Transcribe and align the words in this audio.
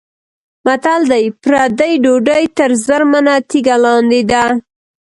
متل 0.65 1.01
دی: 1.11 1.25
پردۍ 1.43 1.93
ډوډۍ 2.03 2.43
تر 2.57 2.69
زرمنه 2.85 3.35
تیږه 3.49 3.75
لاندې 3.83 4.21
ده. 4.31 4.43